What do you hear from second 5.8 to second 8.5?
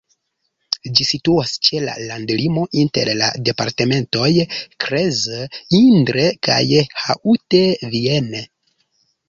Indre kaj Haute-Vienne.